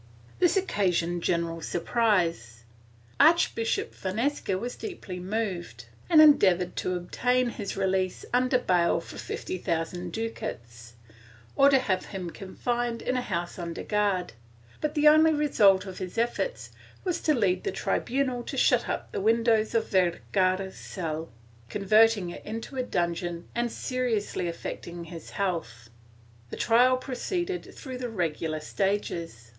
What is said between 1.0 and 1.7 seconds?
general